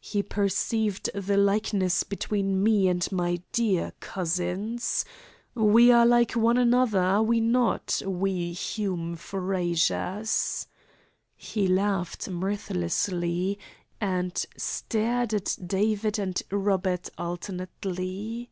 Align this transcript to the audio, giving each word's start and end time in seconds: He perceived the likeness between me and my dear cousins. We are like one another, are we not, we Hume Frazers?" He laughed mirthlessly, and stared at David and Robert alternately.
He 0.00 0.22
perceived 0.22 1.10
the 1.12 1.36
likeness 1.36 2.02
between 2.02 2.62
me 2.62 2.88
and 2.88 3.06
my 3.12 3.42
dear 3.52 3.92
cousins. 4.00 5.04
We 5.54 5.92
are 5.92 6.06
like 6.06 6.32
one 6.32 6.56
another, 6.56 6.98
are 6.98 7.22
we 7.22 7.40
not, 7.42 8.00
we 8.06 8.52
Hume 8.54 9.16
Frazers?" 9.16 10.66
He 11.36 11.66
laughed 11.68 12.26
mirthlessly, 12.26 13.58
and 14.00 14.46
stared 14.56 15.34
at 15.34 15.58
David 15.62 16.18
and 16.18 16.42
Robert 16.50 17.10
alternately. 17.18 18.48